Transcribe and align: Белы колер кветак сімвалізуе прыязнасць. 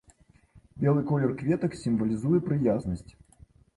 Белы 0.83 1.03
колер 1.11 1.35
кветак 1.41 1.77
сімвалізуе 1.81 2.43
прыязнасць. 2.49 3.11